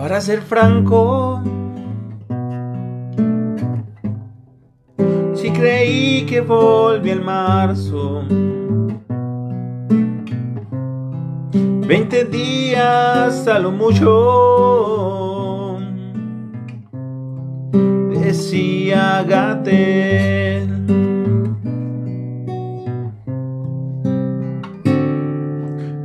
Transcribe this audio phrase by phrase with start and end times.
[0.00, 1.42] Para ser franco,
[5.34, 8.22] si creí que volví en marzo,
[11.52, 14.06] 20 días a lo mucho,
[18.08, 20.70] decía Gatel.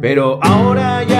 [0.02, 1.15] Pero ahora ya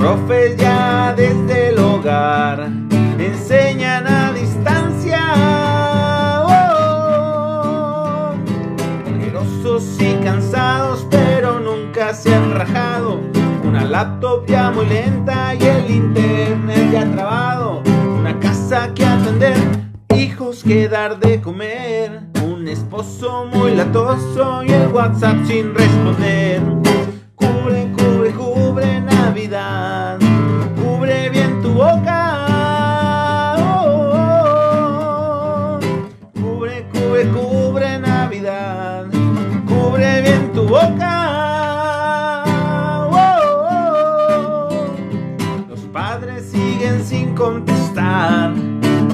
[0.00, 2.70] profes ya desde el hogar
[3.18, 5.20] enseñan a distancia.
[6.46, 8.32] Oh,
[9.98, 13.20] y cansados, pero nunca se han rajado.
[13.62, 17.82] Una laptop ya muy lenta y el internet ya trabado.
[18.18, 19.54] Una casa que atender
[20.16, 26.59] hijos que dar de comer, un esposo muy latoso y el WhatsApp sin responder.
[47.40, 48.52] Contestar.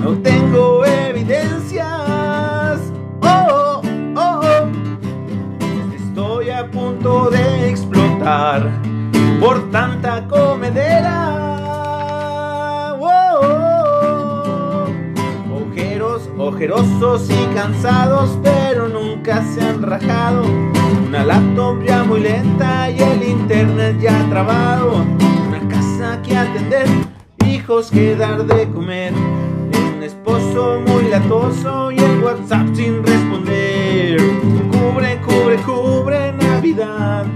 [0.02, 2.80] No tengo evidencias.
[3.22, 3.80] Oh, oh,
[4.16, 4.66] oh.
[5.94, 8.69] Estoy a punto de explotar
[9.38, 11.36] por tanta comedera.
[12.98, 14.86] Oh, oh.
[15.54, 20.42] Ojeros, ojerosos y cansados, pero nunca se han rajado.
[21.06, 25.04] Una laptop ya muy lenta y el internet ya trabado.
[25.48, 26.88] Una casa que atender,
[27.67, 34.20] hijos que dar de comer un esposo muy latoso y el WhatsApp sin responder.
[34.70, 37.27] Cubre, cubre, cubre Navidad.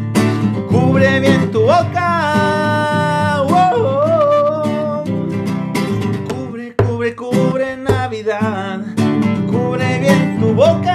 [0.68, 3.42] Cubre bien tu boca.
[6.28, 8.82] Cubre, cubre, cubre Navidad.
[9.50, 10.89] Cubre bien tu boca.